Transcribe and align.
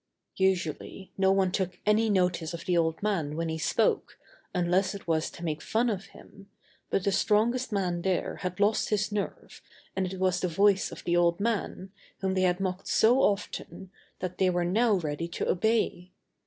Usually 0.37 1.11
no 1.15 1.31
one 1.31 1.51
took 1.51 1.77
any 1.85 2.09
notice 2.09 2.55
of 2.55 2.65
the 2.65 2.75
old 2.75 3.03
man 3.03 3.35
when 3.35 3.49
he 3.49 3.59
spoke, 3.59 4.17
unless 4.51 4.95
it 4.95 5.07
was 5.07 5.29
to 5.29 5.45
make 5.45 5.61
fun 5.61 5.91
of 5.91 6.05
him, 6.05 6.49
but 6.89 7.03
the 7.03 7.11
strongest 7.11 7.71
man 7.71 8.01
there 8.01 8.37
had 8.37 8.59
lost 8.59 8.89
his 8.89 9.11
nerve 9.11 9.61
and 9.95 10.11
it 10.11 10.19
was 10.19 10.39
the 10.39 10.47
voice 10.47 10.91
of 10.91 11.03
the 11.03 11.15
old 11.15 11.39
man, 11.39 11.91
whom 12.19 12.33
they 12.33 12.41
had 12.41 12.59
mocked 12.59 12.87
so 12.87 13.21
often, 13.21 13.91
that 14.21 14.39
they 14.39 14.49
were 14.49 14.65
now 14.65 14.95
ready 14.95 15.27
to 15.27 15.47
obey. 15.47 16.09